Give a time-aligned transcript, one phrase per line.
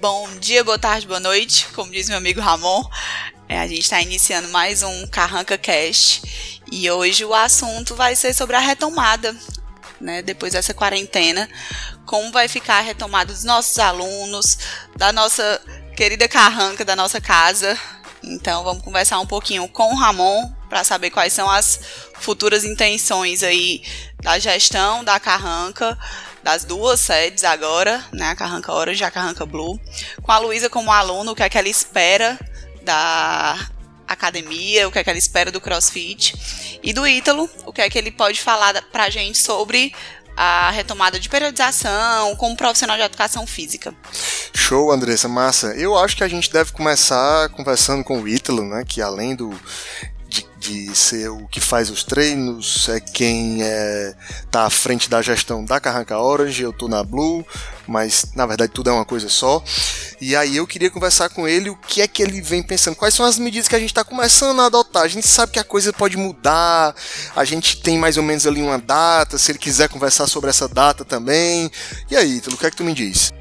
[0.00, 2.82] Bom dia, boa tarde, boa noite, como diz meu amigo Ramon.
[3.46, 8.32] É, a gente está iniciando mais um Carranca Cast e hoje o assunto vai ser
[8.32, 9.36] sobre a retomada,
[10.00, 11.46] né, depois dessa quarentena,
[12.06, 14.56] como vai ficar a retomada dos nossos alunos,
[14.96, 15.60] da nossa
[15.94, 17.78] querida Carranca, da nossa casa.
[18.24, 21.78] Então vamos conversar um pouquinho com o Ramon para saber quais são as
[22.14, 23.82] futuras intenções aí
[24.22, 25.98] da gestão da Carranca
[26.42, 28.30] das duas sedes agora, né?
[28.30, 29.78] A Carranca Orange e a Carranca Blue.
[30.22, 32.38] Com a Luísa como aluno, o que é que ela espera
[32.82, 33.58] da
[34.06, 36.78] academia, o que é que ela espera do CrossFit.
[36.82, 39.94] E do Ítalo, o que é que ele pode falar pra gente sobre
[40.36, 43.94] a retomada de periodização como profissional de educação física.
[44.54, 45.74] Show, Andressa, massa.
[45.76, 49.50] Eu acho que a gente deve começar conversando com o Ítalo, né, que além do
[50.60, 54.14] de ser o que faz os treinos, é quem é,
[54.50, 57.44] tá à frente da gestão da Carranca Orange, eu tô na Blue,
[57.88, 59.64] mas na verdade tudo é uma coisa só.
[60.20, 63.14] E aí eu queria conversar com ele o que é que ele vem pensando, quais
[63.14, 65.02] são as medidas que a gente está começando a adotar.
[65.02, 66.94] A gente sabe que a coisa pode mudar,
[67.34, 70.68] a gente tem mais ou menos ali uma data, se ele quiser conversar sobre essa
[70.68, 71.70] data também.
[72.10, 73.32] E aí, Ítalo, o que é que tu me diz?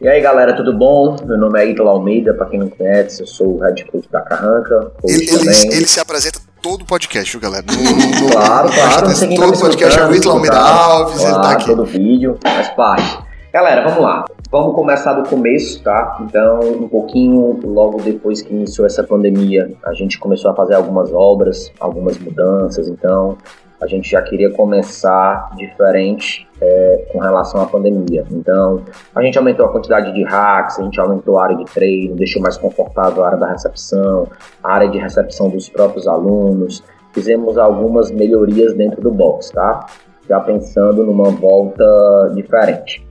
[0.00, 1.16] E aí galera, tudo bom?
[1.24, 4.20] Meu nome é Ítalo Almeida, para quem não conhece, eu sou o head coach da
[4.20, 4.92] Carranca.
[5.04, 7.64] Ele, ele, ele, se apresenta todo podcast, viu, galera?
[7.72, 9.08] No, no, claro, claro.
[9.08, 11.66] Não todo tá podcast é o Ítalo Almeida Alves, claro, ele tá aqui.
[11.66, 13.18] todo vídeo, faz parte.
[13.52, 14.24] Galera, vamos lá.
[14.50, 16.18] Vamos começar do começo, tá?
[16.20, 21.12] Então, um pouquinho logo depois que iniciou essa pandemia, a gente começou a fazer algumas
[21.12, 22.86] obras, algumas mudanças.
[22.86, 23.38] Então,
[23.80, 28.24] a gente já queria começar diferente é, com relação à pandemia.
[28.30, 28.82] Então,
[29.14, 32.40] a gente aumentou a quantidade de hacks, a gente aumentou a área de treino, deixou
[32.40, 34.28] mais confortável a área da recepção,
[34.62, 36.82] a área de recepção dos próprios alunos.
[37.12, 39.86] Fizemos algumas melhorias dentro do box, tá?
[40.28, 43.06] Já pensando numa volta diferente.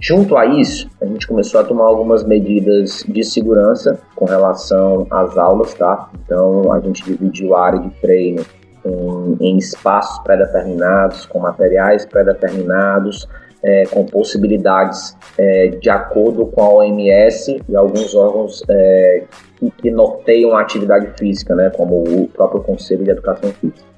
[0.00, 5.38] Junto a isso, a gente começou a tomar algumas medidas de segurança com relação às
[5.38, 6.10] aulas, tá?
[6.22, 8.44] Então, a gente dividiu a área de treino
[8.84, 13.28] em, em espaços pré-determinados, com materiais pré-determinados,
[13.62, 19.24] é, com possibilidades é, de acordo com a OMS e alguns órgãos é,
[19.56, 23.88] que, que, norteiam a atividade física, né, como o próprio Conselho de Educação Física.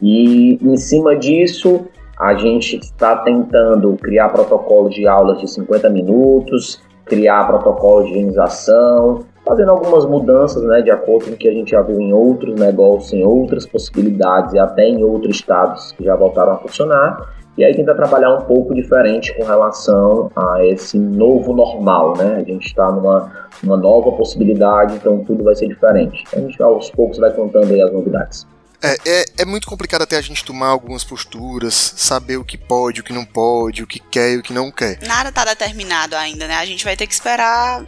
[0.00, 6.80] E em cima disso, a gente está tentando criar protocolos de aulas de 50 minutos,
[7.04, 11.70] criar protocolos de higienização, fazendo algumas mudanças, né, de acordo com o que a gente
[11.70, 16.14] já viu em outros negócios, em outras possibilidades e até em outros estados que já
[16.14, 17.40] voltaram a funcionar.
[17.58, 22.36] E aí tenta trabalhar um pouco diferente com relação a esse novo normal, né?
[22.36, 26.24] A gente está numa, numa nova possibilidade, então tudo vai ser diferente.
[26.32, 28.46] A gente aos poucos vai contando aí as novidades.
[28.82, 33.02] É, é, é, muito complicado até a gente tomar algumas posturas, saber o que pode,
[33.02, 34.98] o que não pode, o que quer e o que não quer.
[35.06, 36.54] Nada está determinado ainda, né?
[36.54, 37.84] A gente vai ter que esperar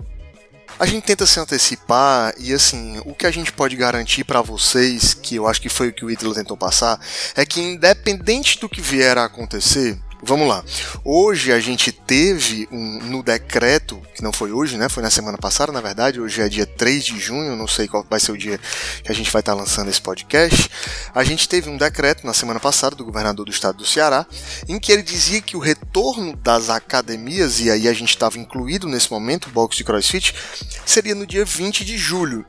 [0.79, 5.15] a gente tenta se antecipar e assim, o que a gente pode garantir para vocês,
[5.15, 7.01] que eu acho que foi o que o Ítalo tentou passar,
[7.37, 10.65] é que independente do que vier a acontecer, Vamos lá.
[11.05, 14.89] Hoje a gente teve um, no decreto, que não foi hoje, né?
[14.89, 16.21] Foi na semana passada, na verdade.
[16.21, 18.61] Hoje é dia 3 de junho, não sei qual vai ser o dia
[19.03, 20.71] que a gente vai estar lançando esse podcast.
[21.13, 24.25] A gente teve um decreto na semana passada do governador do estado do Ceará,
[24.69, 28.87] em que ele dizia que o retorno das academias, e aí a gente estava incluído
[28.87, 30.37] nesse momento, box de crossfit,
[30.87, 32.47] seria no dia 20 de julho.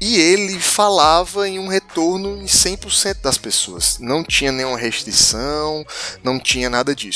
[0.00, 3.98] E ele falava em um retorno em 100% das pessoas.
[4.00, 5.86] Não tinha nenhuma restrição,
[6.24, 7.11] não tinha nada disso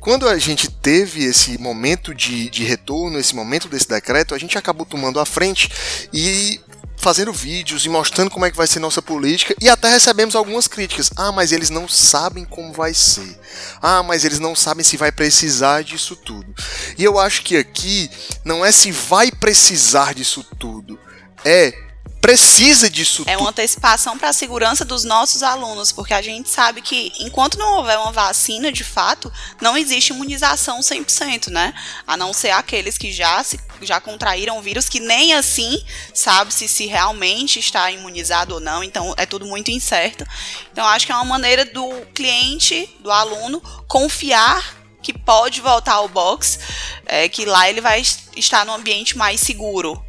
[0.00, 4.58] Quando a gente teve esse momento de, de retorno, esse momento desse decreto, a gente
[4.58, 5.70] acabou tomando a frente
[6.12, 6.60] e
[6.96, 10.66] fazendo vídeos e mostrando como é que vai ser nossa política e até recebemos algumas
[10.66, 11.10] críticas.
[11.16, 13.38] Ah, mas eles não sabem como vai ser.
[13.82, 16.54] Ah, mas eles não sabem se vai precisar disso tudo.
[16.96, 18.10] E eu acho que aqui
[18.42, 20.98] não é se vai precisar disso tudo,
[21.44, 21.83] é
[22.24, 23.22] precisa disso.
[23.26, 27.58] É uma antecipação para a segurança dos nossos alunos, porque a gente sabe que enquanto
[27.58, 29.30] não houver uma vacina de fato,
[29.60, 31.74] não existe imunização 100%, né?
[32.06, 35.84] A não ser aqueles que já se, já contraíram o vírus, que nem assim
[36.14, 40.26] sabe-se se realmente está imunizado ou não, então é tudo muito incerto.
[40.72, 46.08] Então acho que é uma maneira do cliente, do aluno, confiar que pode voltar ao
[46.08, 46.58] box,
[47.04, 48.02] é, que lá ele vai
[48.34, 50.02] estar num ambiente mais seguro,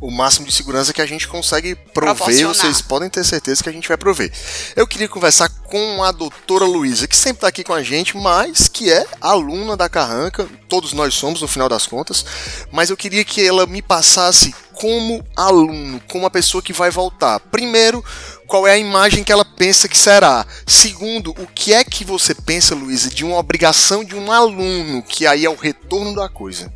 [0.00, 3.72] o máximo de segurança que a gente consegue prover, vocês podem ter certeza que a
[3.72, 4.32] gente vai prover.
[4.74, 8.66] Eu queria conversar com a doutora Luísa, que sempre está aqui com a gente, mas
[8.66, 12.24] que é aluna da Carranca, todos nós somos no final das contas,
[12.72, 17.38] mas eu queria que ela me passasse como aluno, como uma pessoa que vai voltar.
[17.38, 18.02] Primeiro,
[18.46, 20.46] qual é a imagem que ela pensa que será?
[20.66, 25.26] Segundo, o que é que você pensa, Luísa, de uma obrigação de um aluno, que
[25.26, 26.72] aí é o retorno da coisa?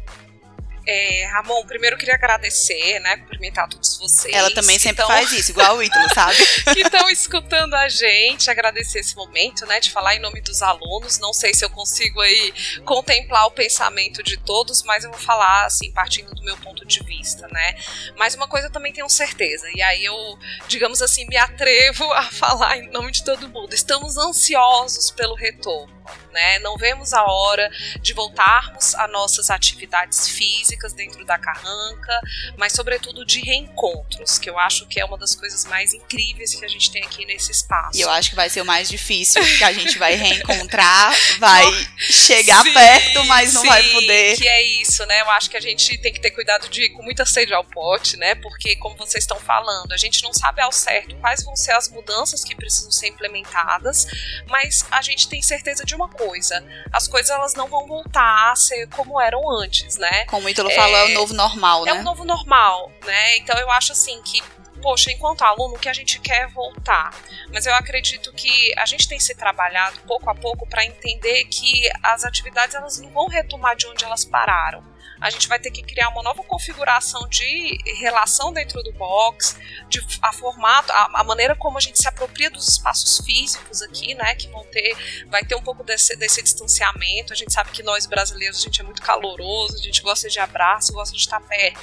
[0.86, 3.16] É, Ramon, primeiro eu queria agradecer, né?
[3.18, 4.34] Cumprimentar todos vocês.
[4.34, 6.36] Ela também sempre tão, faz isso, igual o Ítalo, sabe?
[6.74, 9.80] que estão escutando a gente, agradecer esse momento, né?
[9.80, 11.18] De falar em nome dos alunos.
[11.18, 12.52] Não sei se eu consigo aí
[12.84, 17.02] contemplar o pensamento de todos, mas eu vou falar, assim, partindo do meu ponto de
[17.02, 17.74] vista, né?
[18.16, 20.38] Mas uma coisa eu também tenho certeza, e aí eu,
[20.68, 23.72] digamos assim, me atrevo a falar em nome de todo mundo.
[23.74, 25.93] Estamos ansiosos pelo retorno
[26.32, 26.58] né?
[26.58, 27.70] Não vemos a hora
[28.00, 32.20] de voltarmos a nossas atividades físicas dentro da carranca,
[32.56, 36.64] mas sobretudo de reencontros, que eu acho que é uma das coisas mais incríveis que
[36.64, 37.96] a gente tem aqui nesse espaço.
[37.96, 41.64] E eu acho que vai ser o mais difícil, que a gente vai reencontrar, vai
[41.98, 44.36] chegar sim, perto, mas não sim, vai poder.
[44.36, 45.20] Que é isso, né?
[45.20, 47.64] Eu acho que a gente tem que ter cuidado de ir com muita sede ao
[47.64, 48.34] pote, né?
[48.36, 51.88] Porque como vocês estão falando, a gente não sabe ao certo quais vão ser as
[51.88, 54.06] mudanças que precisam ser implementadas,
[54.46, 56.62] mas a gente tem certeza de de uma coisa.
[56.92, 60.24] As coisas elas não vão voltar a ser como eram antes, né?
[60.26, 61.90] Como o Ítalo é, falou, é o novo normal, né?
[61.90, 63.36] É o novo normal, né?
[63.38, 64.42] Então eu acho assim que
[64.82, 67.10] poxa, enquanto aluno, o que a gente quer é voltar.
[67.50, 71.90] Mas eu acredito que a gente tem se trabalhado pouco a pouco para entender que
[72.02, 74.84] as atividades elas não vão retomar de onde elas pararam
[75.24, 79.98] a gente vai ter que criar uma nova configuração de relação dentro do box, de
[80.20, 84.34] a formato, a, a, maneira como a gente se apropria dos espaços físicos aqui, né,
[84.34, 84.94] que vão ter,
[85.30, 87.32] vai ter um pouco desse, desse distanciamento.
[87.32, 90.38] A gente sabe que nós brasileiros a gente é muito caloroso, a gente gosta de
[90.38, 91.80] abraço, gosta de estar perto.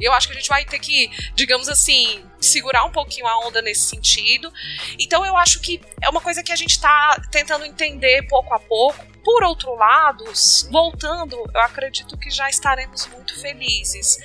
[0.00, 3.60] Eu acho que a gente vai ter que, digamos assim, segurar um pouquinho a onda
[3.60, 4.50] nesse sentido.
[4.98, 8.58] Então eu acho que é uma coisa que a gente está tentando entender pouco a
[8.58, 10.24] pouco por outro lado,
[10.70, 14.18] voltando, eu acredito que já estaremos muito felizes,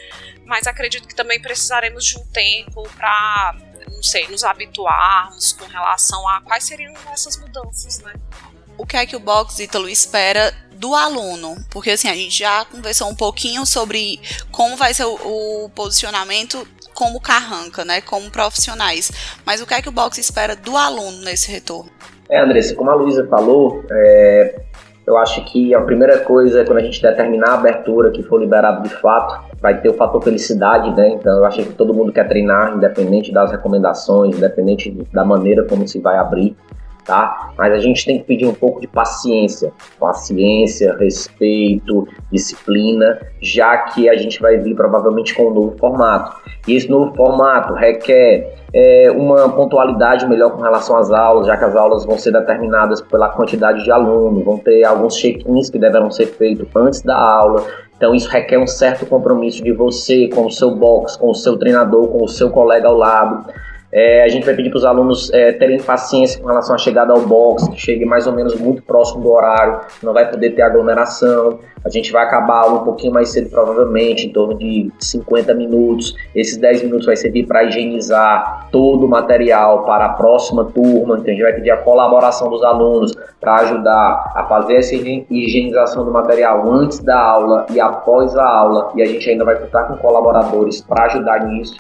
[0.46, 3.56] mas acredito que também precisaremos de um tempo para,
[3.92, 8.14] não sei, nos habituarmos com relação a quais seriam essas mudanças, né?
[8.78, 11.56] O que é que o Box Ítalo espera do aluno?
[11.70, 14.20] Porque assim, a gente já conversou um pouquinho sobre
[14.52, 19.12] como vai ser o, o posicionamento como carranca, né, como profissionais.
[19.46, 21.92] Mas o que é que o Box espera do aluno nesse retorno?
[22.30, 24.62] É, Andressa, como a Luísa falou, é,
[25.08, 28.40] eu acho que a primeira coisa é quando a gente determinar a abertura que for
[28.40, 31.10] liberado de fato, vai ter o fator felicidade, né?
[31.10, 35.88] Então eu acho que todo mundo quer treinar, independente das recomendações, independente da maneira como
[35.88, 36.56] se vai abrir,
[37.06, 37.52] tá?
[37.58, 44.10] Mas a gente tem que pedir um pouco de paciência, paciência, respeito, disciplina, já que
[44.10, 46.36] a gente vai vir provavelmente com um novo formato.
[46.68, 51.64] E esse novo formato requer é, uma pontualidade melhor com relação às aulas, já que
[51.64, 56.10] as aulas vão ser determinadas pela quantidade de alunos, vão ter alguns check-ins que deverão
[56.12, 57.64] ser feitos antes da aula.
[57.96, 61.58] Então isso requer um certo compromisso de você com o seu box, com o seu
[61.58, 63.46] treinador, com o seu colega ao lado.
[63.98, 67.14] É, a gente vai pedir para os alunos é, terem paciência com relação à chegada
[67.14, 70.64] ao box, que chegue mais ou menos muito próximo do horário, não vai poder ter
[70.64, 71.60] aglomeração.
[71.82, 76.14] A gente vai acabar um pouquinho mais cedo, provavelmente, em torno de 50 minutos.
[76.36, 81.16] Esses 10 minutos vai servir para higienizar todo o material para a próxima turma.
[81.16, 86.04] Então, a gente vai pedir a colaboração dos alunos para ajudar a fazer essa higienização
[86.04, 88.92] do material antes da aula e após a aula.
[88.94, 91.78] E a gente ainda vai contar com colaboradores para ajudar nisso.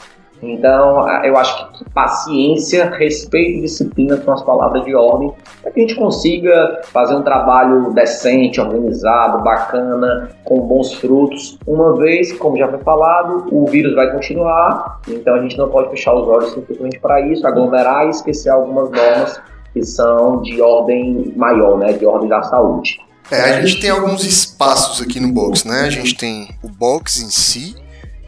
[0.51, 5.31] Então, eu acho que paciência, respeito e disciplina são as palavras de ordem
[5.61, 11.57] para que a gente consiga fazer um trabalho decente, organizado, bacana, com bons frutos.
[11.65, 15.89] Uma vez, como já foi falado, o vírus vai continuar, então a gente não pode
[15.89, 19.41] fechar os olhos simplesmente para isso, aglomerar e esquecer algumas normas
[19.73, 22.97] que são de ordem maior, né, de ordem da saúde.
[23.31, 25.81] É, a gente tem alguns espaços aqui no box, né?
[25.81, 27.75] A gente tem o box em si,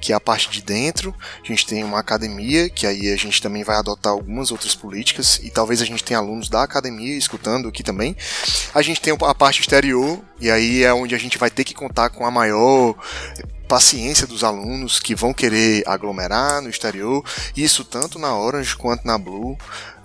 [0.07, 1.13] que é a parte de dentro.
[1.43, 5.37] A gente tem uma academia, que aí a gente também vai adotar algumas outras políticas,
[5.43, 8.15] e talvez a gente tenha alunos da academia escutando aqui também.
[8.73, 11.73] A gente tem a parte exterior, e aí é onde a gente vai ter que
[11.73, 12.95] contar com a maior
[13.67, 17.21] paciência dos alunos que vão querer aglomerar no exterior,
[17.53, 19.57] isso tanto na Orange quanto na Blue.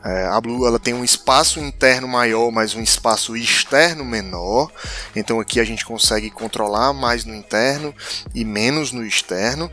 [0.05, 4.71] É, a Blue ela tem um espaço interno maior, mas um espaço externo menor.
[5.15, 7.95] Então aqui a gente consegue controlar mais no interno
[8.35, 9.71] e menos no externo.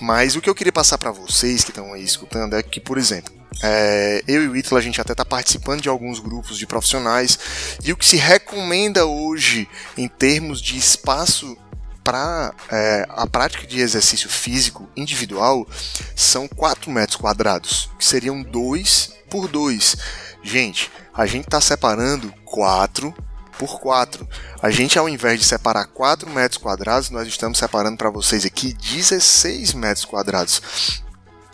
[0.00, 2.98] Mas o que eu queria passar para vocês que estão aí escutando é que, por
[2.98, 3.32] exemplo,
[3.62, 7.38] é, eu e o Ítalo, a gente até está participando de alguns grupos de profissionais
[7.82, 11.56] e o que se recomenda hoje em termos de espaço
[12.10, 15.64] para é, a prática de exercício físico individual
[16.16, 19.96] são 4 metros quadrados, que seriam 2 por 2.
[20.42, 23.14] Gente, a gente está separando 4
[23.56, 24.28] por 4.
[24.60, 28.72] A gente, ao invés de separar 4 metros quadrados, nós estamos separando para vocês aqui
[28.72, 30.60] 16 metros quadrados.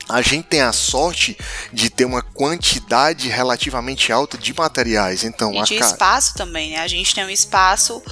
[0.09, 1.37] A gente tem a sorte
[1.71, 5.23] de ter uma quantidade relativamente alta de materiais.
[5.23, 5.85] Então, e de ca...
[5.85, 6.79] espaço também, né?
[6.79, 8.03] A gente tem um espaço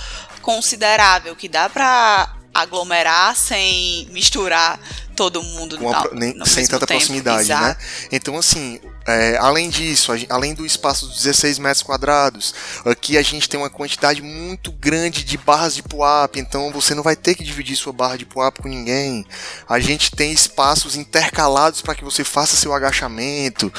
[0.45, 4.79] considerável que dá para aglomerar sem misturar
[5.15, 6.99] todo mundo Uma, nem, sem tanta tempo.
[6.99, 7.55] proximidade, né?
[7.55, 7.81] Exato.
[7.81, 7.87] né?
[8.13, 13.49] Então, assim, é, além disso, além do espaço de 16 metros quadrados, aqui a gente
[13.49, 17.45] tem uma quantidade muito grande de barras de puap, então você não vai ter que
[17.45, 19.25] dividir sua barra de puap com ninguém.
[19.69, 23.73] A gente tem espaços intercalados para que você faça seu agachamento.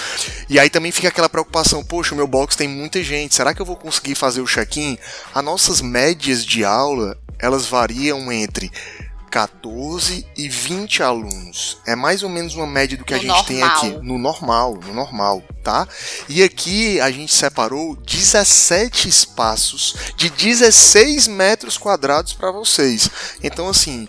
[0.50, 3.62] E aí também fica aquela preocupação: poxa, o meu box tem muita gente, será que
[3.62, 4.98] eu vou conseguir fazer o check-in?
[5.34, 8.72] As nossas médias de aula elas variam entre
[9.36, 11.78] 14 e 20 alunos.
[11.86, 13.46] É mais ou menos uma média do que no a gente normal.
[13.46, 13.90] tem aqui.
[14.02, 15.86] No normal, no normal, tá?
[16.30, 23.10] E aqui a gente separou 17 espaços de 16 metros quadrados para vocês.
[23.44, 24.08] Então, assim,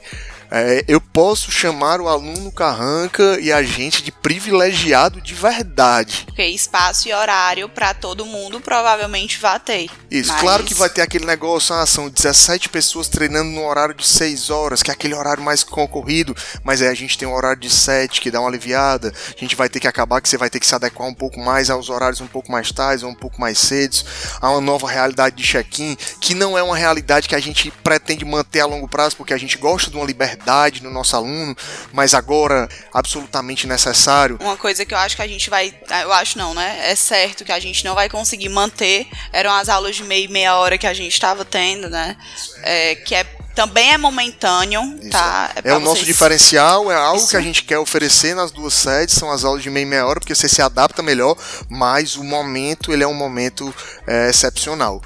[0.51, 6.25] é, eu posso chamar o aluno carranca e a gente de privilegiado de verdade.
[6.27, 9.91] Porque espaço e horário para todo mundo provavelmente vai ter.
[10.11, 10.41] Isso, mas...
[10.41, 14.51] claro que vai ter aquele negócio, ah, são 17 pessoas treinando no horário de 6
[14.51, 17.71] horas, que é aquele horário mais concorrido, mas aí a gente tem um horário de
[17.71, 20.61] 7 que dá uma aliviada, a gente vai ter que acabar que você vai ter
[20.61, 23.41] que se adequar um pouco mais aos horários um pouco mais tarde ou um pouco
[23.41, 23.97] mais cedo,
[24.41, 28.25] a uma nova realidade de check-in, que não é uma realidade que a gente pretende
[28.25, 30.36] manter a longo prazo, porque a gente gosta de uma liberdade
[30.83, 31.57] no nosso aluno,
[31.93, 34.39] mas agora absolutamente necessário.
[34.41, 36.91] Uma coisa que eu acho que a gente vai, eu acho não, né?
[36.91, 40.29] É certo que a gente não vai conseguir manter eram as aulas de meia e
[40.29, 42.17] meia hora que a gente estava tendo, né?
[42.63, 43.25] É, que é
[43.57, 45.11] também é momentâneo, Isso.
[45.11, 45.51] tá?
[45.65, 47.31] É, é o nosso diferencial, é algo Isso.
[47.31, 50.21] que a gente quer oferecer nas duas sedes, são as aulas de meia meia hora,
[50.21, 51.35] porque você se adapta melhor,
[51.71, 53.75] mas o momento, ele é um momento
[54.07, 55.01] é, excepcional.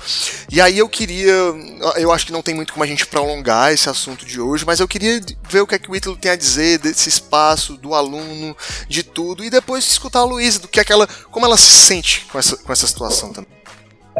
[0.50, 1.32] E aí eu queria,
[1.96, 4.80] eu acho que não tem muito como a gente prolongar esse assunto de hoje, mas
[4.80, 7.94] eu queria ver o que é que o Ítalo tem a dizer desse espaço, do
[7.94, 8.56] aluno,
[8.88, 12.38] de tudo, e depois escutar a Luísa, do que aquela, como ela se sente com
[12.38, 13.59] essa, com essa situação também.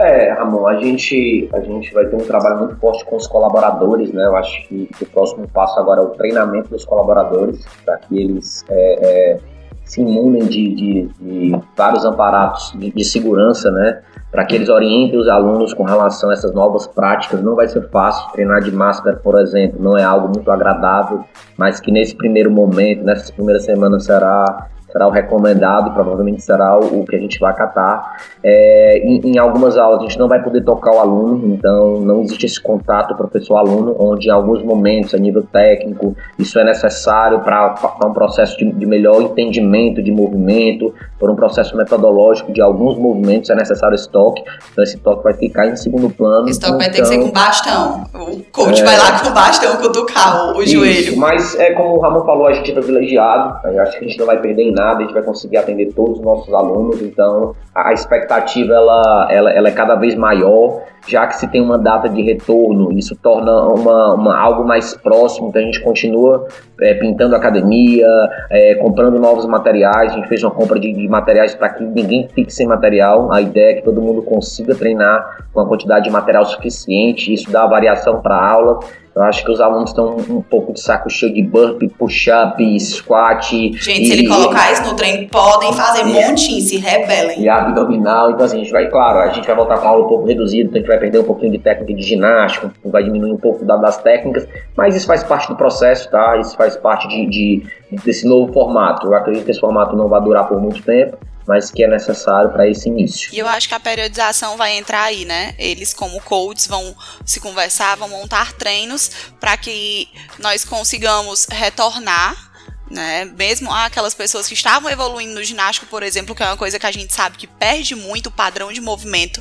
[0.03, 4.11] É, Ramon, a gente, a gente vai ter um trabalho muito forte com os colaboradores,
[4.15, 4.25] né?
[4.25, 8.19] Eu acho que, que o próximo passo agora é o treinamento dos colaboradores, para que
[8.19, 9.39] eles é, é,
[9.85, 14.01] se imunem de, de, de, vários amparatos de, de segurança, né?
[14.31, 17.43] Para que eles orientem os alunos com relação a essas novas práticas.
[17.43, 21.23] Não vai ser fácil treinar de máscara, por exemplo, não é algo muito agradável,
[21.59, 27.05] mas que nesse primeiro momento, nessas primeiras semanas, será será o recomendado, provavelmente será o,
[27.05, 28.17] que a gente vai acatar.
[28.43, 32.23] É, em, em, algumas aulas a gente não vai poder tocar o aluno, então não
[32.23, 37.75] existe esse contato professor-aluno, onde em alguns momentos, a nível técnico, isso é necessário para
[38.05, 43.51] um processo de, de, melhor entendimento de movimento, por um processo metodológico de alguns movimentos,
[43.51, 44.43] é necessário esse toque,
[44.73, 46.49] então esse toque vai ficar em segundo plano.
[46.49, 49.31] Esse toque então, vai ter que ser com bastão, o coach é, vai lá com
[49.33, 51.17] bastão cutucar o, o joelho.
[51.19, 54.27] Mas é como o Ramon falou, a gente é privilegiado, acho que a gente não
[54.27, 57.93] vai perder em nada, a gente vai conseguir atender todos os nossos alunos, então a
[57.93, 62.23] expectativa ela, ela, ela é cada vez maior, já que se tem uma data de
[62.23, 66.47] retorno, isso torna uma, uma algo mais próximo, então a gente continua
[66.81, 68.07] é, pintando academia,
[68.51, 72.29] é, comprando novos materiais, a gente fez uma compra de, de materiais para que ninguém
[72.29, 76.11] fique sem material, a ideia é que todo mundo consiga treinar com a quantidade de
[76.11, 78.81] material suficiente, isso dá variação para a aula,
[79.15, 83.51] eu acho que os alunos estão um pouco de saco cheio de burp, push-up, squat.
[83.51, 87.41] Gente, e, se ele colocar isso no treino, podem fazer um montinho, se rebelem.
[87.41, 88.31] E abdominal.
[88.31, 90.27] Então, assim, a gente vai, claro, a gente vai voltar com a aula um pouco
[90.27, 93.39] reduzida, então a gente vai perder um pouquinho de técnica de ginástica, vai diminuir um
[93.39, 96.37] pouco das técnicas, mas isso faz parte do processo, tá?
[96.39, 97.63] Isso faz parte de, de
[98.05, 99.09] desse novo formato.
[99.09, 101.19] Eu acredito que esse formato não vai durar por muito tempo
[101.51, 103.35] mas que é necessário para esse início.
[103.35, 105.53] E eu acho que a periodização vai entrar aí, né?
[105.59, 106.95] Eles, como coaches, vão
[107.27, 112.51] se conversar, vão montar treinos para que nós consigamos retornar
[112.91, 113.25] né?
[113.25, 116.87] Mesmo aquelas pessoas que estavam evoluindo no ginástico, por exemplo, que é uma coisa que
[116.87, 119.41] a gente sabe que perde muito o padrão de movimento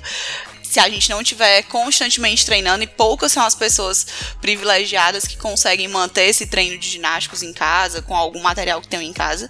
[0.69, 5.87] se a gente não tiver constantemente treinando, e poucas são as pessoas privilegiadas que conseguem
[5.87, 9.49] manter esse treino de ginásticos em casa, com algum material que tem em casa.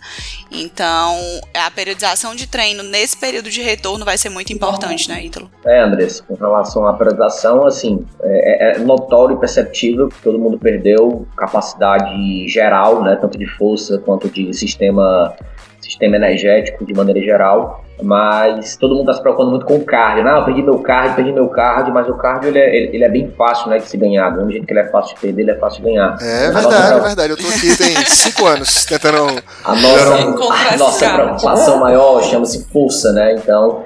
[0.49, 1.19] Então,
[1.53, 5.51] a periodização de treino nesse período de retorno vai ser muito importante, né, Ítalo?
[5.65, 10.39] É, Andrés, com relação à periodização, assim, é, é, é notório e perceptível que todo
[10.39, 15.35] mundo perdeu capacidade geral, né, tanto de força quanto de sistema
[15.81, 20.23] sistema energético de maneira geral, mas todo mundo está se preocupando muito com o cardio.
[20.23, 23.09] Não, eu perdi meu cardio, perdi meu cardio, mas o cardio ele é, ele é
[23.09, 24.29] bem fácil né, de se ganhar.
[24.29, 26.17] Do mesmo jeito que ele é fácil de perder, ele é fácil de ganhar.
[26.21, 27.29] É verdade, nossa, é verdade.
[27.31, 29.41] Eu tô aqui tem cinco anos tentando.
[29.63, 33.33] A nossa, a nossa preocupação maior chama-se força, né?
[33.33, 33.83] Então,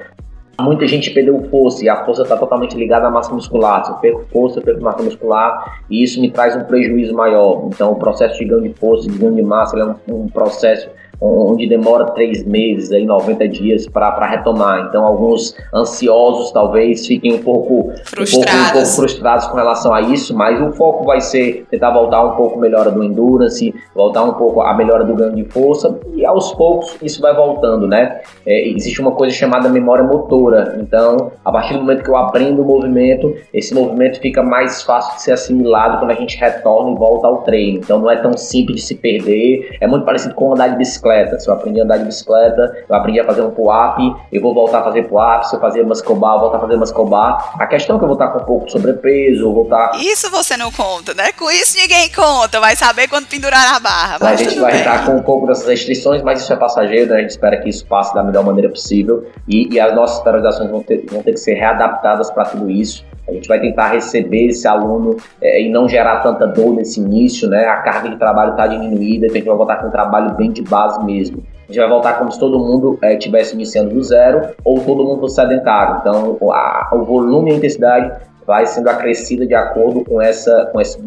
[0.62, 3.84] Muita gente perdeu força e a força está totalmente ligada à massa muscular.
[3.84, 7.63] Se eu perco força, eu perco massa muscular e isso me traz um prejuízo maior.
[7.65, 10.88] Então, o processo de ganho de força, de ganho de massa, é um, um processo
[11.22, 14.88] onde demora três meses, aí 90 dias para retomar.
[14.88, 18.34] Então, alguns ansiosos talvez fiquem um pouco frustrados.
[18.34, 21.91] Um pouco, um pouco frustrados com relação a isso, mas o foco vai ser tentar
[21.91, 25.98] voltar um pouco melhora do endurance, voltar um pouco a melhora do ganho de força
[26.13, 28.22] e aos poucos isso vai voltando, né?
[28.46, 30.77] É, existe uma coisa chamada memória motora.
[30.79, 35.15] Então, a partir do momento que eu aprendo o movimento, esse movimento fica mais fácil
[35.15, 37.79] de ser assimilado quando a gente retorna e volta ao treino.
[37.79, 39.77] Então, não é tão simples de se perder.
[39.79, 41.02] É muito parecido com andar de bicicleta.
[41.39, 44.53] Se eu aprendi a andar de bicicleta, eu aprendi a fazer um pull-up, eu vou
[44.53, 45.48] voltar a fazer pull-up.
[45.48, 47.55] Se eu fazer muscle bar, eu voltar a fazer muscle bar.
[47.60, 49.91] A questão é que eu vou estar com um pouco de sobrepeso, eu vou estar...
[49.95, 51.31] Isso você não conta, né?
[51.33, 52.60] Com isso ninguém conta.
[52.60, 54.17] Vai saber quando pendurar na barra.
[54.22, 54.81] a gente vai bem.
[54.81, 57.17] estar com um pouco dessas restrições, mas isso é passageiro, né?
[57.17, 60.69] A gente espera que isso passe da melhor maneira possível e, e as nossas periodizações
[60.69, 63.05] vão ter, vão ter que ser readaptadas para tudo isso.
[63.27, 67.48] A gente vai tentar receber esse aluno é, e não gerar tanta dor nesse início,
[67.50, 67.65] né?
[67.65, 70.51] A carga de trabalho está diminuída, então a gente vai voltar com um trabalho bem
[70.51, 71.44] de base mesmo.
[71.63, 75.03] A gente vai voltar como se todo mundo estivesse é, iniciando do zero ou todo
[75.03, 76.00] mundo fosse sedentário.
[76.01, 78.12] Então, a, o volume e a intensidade
[78.46, 81.00] vai sendo acrescida de acordo com essa, com esse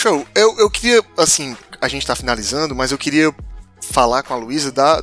[0.00, 0.24] Show.
[0.34, 3.30] Eu, eu queria, assim, a gente está finalizando, mas eu queria
[3.82, 5.02] falar com a Luísa dá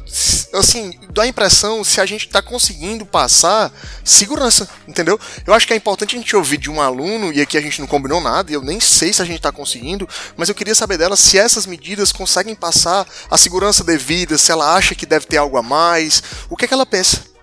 [0.53, 3.72] assim dá a impressão se a gente está conseguindo passar
[4.03, 5.19] segurança entendeu?
[5.46, 7.79] Eu acho que é importante a gente ouvir de um aluno e aqui a gente
[7.79, 10.75] não combinou nada e eu nem sei se a gente está conseguindo mas eu queria
[10.75, 15.25] saber dela se essas medidas conseguem passar a segurança devida se ela acha que deve
[15.25, 17.37] ter algo a mais o que é que ela pensa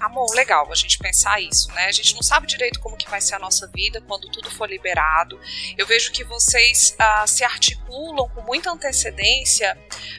[0.00, 1.86] Amor, legal a gente pensar isso, né?
[1.86, 4.68] A gente não sabe direito como que vai ser a nossa vida quando tudo for
[4.68, 5.38] liberado.
[5.76, 9.76] Eu vejo que vocês ah, se articulam com muita antecedência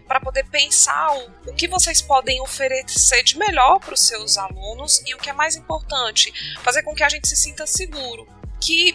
[0.08, 5.02] para poder pensar o, o que vocês podem oferecer de melhor para os seus alunos
[5.06, 8.28] e o que é mais importante, fazer com que a gente se sinta seguro
[8.64, 8.94] que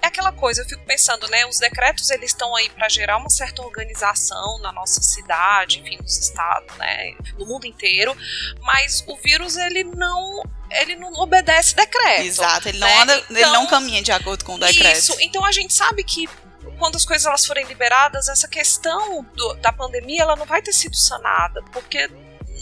[0.00, 3.28] é aquela coisa, eu fico pensando, né, os decretos eles estão aí para gerar uma
[3.28, 8.16] certa organização na nossa cidade, enfim, nos estados, né, no mundo inteiro,
[8.62, 12.22] mas o vírus ele não ele não obedece decreto.
[12.22, 13.02] Exato, ele não né?
[13.02, 14.98] anda, então, ele não então, caminha de acordo com o decreto.
[14.98, 16.28] Isso, então a gente sabe que
[16.78, 20.72] quando as coisas elas forem liberadas, essa questão do, da pandemia ela não vai ter
[20.72, 22.08] sido sanada, porque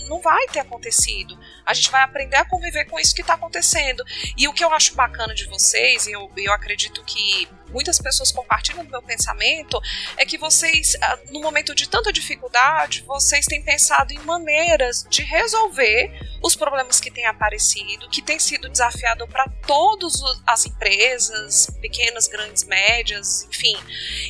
[0.09, 1.37] não vai ter acontecido.
[1.67, 4.03] A gente vai aprender a conviver com isso que está acontecendo.
[4.37, 8.33] E o que eu acho bacana de vocês, e eu, eu acredito que muitas pessoas
[8.33, 9.79] compartilham do meu pensamento,
[10.17, 15.23] é que vocês, ah, no momento de tanta dificuldade, vocês têm pensado em maneiras de
[15.23, 16.11] resolver
[16.43, 20.15] os problemas que têm aparecido, que tem sido desafiado para todas
[20.47, 23.77] as empresas, pequenas, grandes, médias, enfim,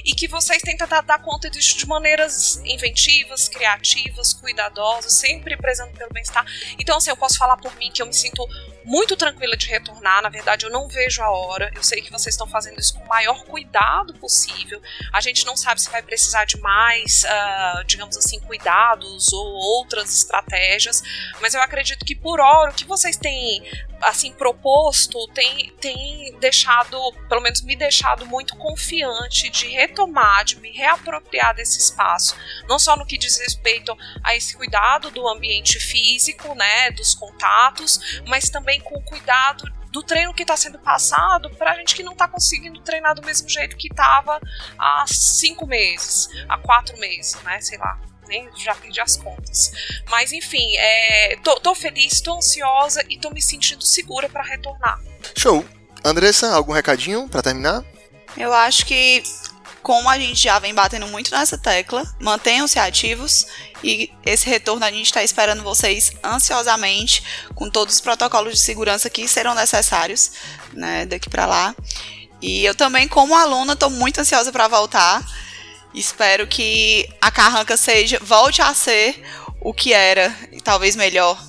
[0.04, 5.92] e que vocês tentam dar, dar conta disso de maneiras inventivas, criativas, cuidadosas, sempre prezando
[5.92, 6.44] pelo bem-estar.
[6.80, 8.44] Então, assim, eu posso falar por mim que eu me sinto
[8.86, 10.22] muito tranquila de retornar.
[10.22, 11.70] Na verdade, eu não vejo a hora.
[11.74, 14.80] Eu sei que vocês estão fazendo isso com o maior cuidado possível.
[15.12, 20.14] A gente não sabe se vai precisar de mais, uh, digamos assim, cuidados ou outras
[20.14, 21.02] estratégias,
[21.40, 23.64] mas eu acredito que por hora o que vocês têm
[24.02, 30.70] assim proposto tem, tem deixado, pelo menos me deixado muito confiante de retomar, de me
[30.70, 32.36] reapropriar desse espaço,
[32.68, 38.20] não só no que diz respeito a esse cuidado do ambiente físico, né, dos contatos,
[38.26, 42.02] mas também também com cuidado do treino que está sendo passado para a gente que
[42.02, 44.38] não está conseguindo treinar do mesmo jeito que estava
[44.78, 47.60] há cinco meses, há quatro meses, né?
[47.60, 47.98] Sei lá.
[48.28, 49.70] Nem já perdi as contas.
[50.10, 55.00] Mas enfim, é, tô, tô feliz, tô ansiosa e tô me sentindo segura para retornar.
[55.36, 55.64] Show!
[56.04, 57.84] Andressa, algum recadinho para terminar?
[58.36, 59.22] Eu acho que
[59.86, 63.46] como a gente já vem batendo muito nessa tecla, mantenham-se ativos
[63.84, 67.22] e esse retorno a gente está esperando vocês ansiosamente
[67.54, 70.32] com todos os protocolos de segurança que serão necessários,
[70.72, 71.72] né, daqui para lá.
[72.42, 75.24] E eu também, como aluna, estou muito ansiosa para voltar.
[75.94, 79.22] Espero que a Carranca seja volte a ser
[79.60, 81.40] o que era e talvez melhor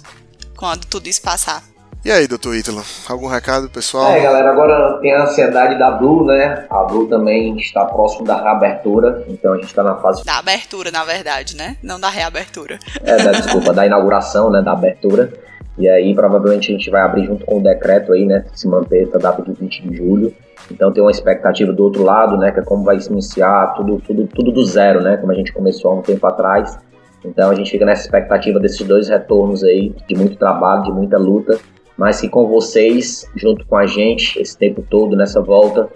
[0.56, 1.64] quando tudo isso passar.
[2.06, 4.12] E aí, doutor Ítalo, algum recado pessoal?
[4.12, 6.66] É, galera, agora tem a ansiedade da Blue, né?
[6.70, 10.24] A Blue também está próximo da reabertura, então a gente está na fase.
[10.24, 11.76] Da abertura, na verdade, né?
[11.84, 12.80] Não da reabertura.
[13.04, 14.62] É, da, desculpa, da inauguração, né?
[14.62, 15.34] Da abertura.
[15.78, 18.46] E aí, provavelmente, a gente vai abrir junto com o decreto aí, né?
[18.54, 20.34] Se manter essa data de 20 de julho.
[20.72, 22.52] Então tem uma expectativa do outro lado, né?
[22.52, 25.18] Que é como vai se iniciar tudo, tudo, tudo do zero, né?
[25.18, 26.78] Como a gente começou há um tempo atrás.
[27.26, 31.18] Então a gente fica nessa expectativa desses dois retornos aí, de muito trabalho, de muita
[31.18, 31.60] luta
[31.98, 35.90] mas que com vocês, junto com a gente, esse tempo todo, nessa volta,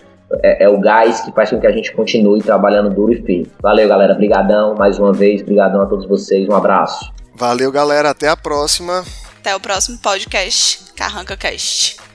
[0.43, 3.51] é, é, o gás que faz com que a gente continue trabalhando duro e firme.
[3.61, 4.13] Valeu, galera.
[4.13, 5.41] Obrigadão mais uma vez.
[5.41, 6.47] Obrigadão a todos vocês.
[6.47, 7.11] Um abraço.
[7.35, 8.09] Valeu, galera.
[8.09, 9.03] Até a próxima.
[9.39, 12.10] Até o próximo podcast, Carranca Cast.